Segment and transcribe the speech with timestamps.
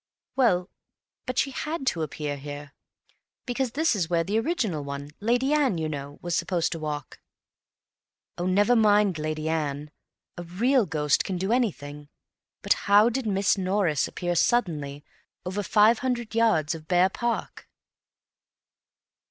[0.35, 0.67] "Well,
[1.27, 2.73] but she had to appear here,
[3.45, 7.19] because this is where the original one—Lady Anne, you know—was supposed to walk."
[8.35, 9.91] "Oh, never mind Lady Anne!
[10.37, 12.09] A real ghost can do anything.
[12.63, 17.69] But how did Miss Norris appear suddenly—over five hundred yards of bare park?"